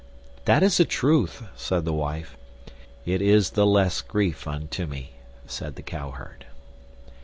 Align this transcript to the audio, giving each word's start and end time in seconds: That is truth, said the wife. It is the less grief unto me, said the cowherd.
That 0.45 0.63
is 0.63 0.81
truth, 0.89 1.43
said 1.55 1.85
the 1.85 1.93
wife. 1.93 2.35
It 3.05 3.21
is 3.21 3.51
the 3.51 3.67
less 3.67 4.01
grief 4.01 4.47
unto 4.47 4.87
me, 4.87 5.11
said 5.45 5.75
the 5.75 5.83
cowherd. 5.83 6.47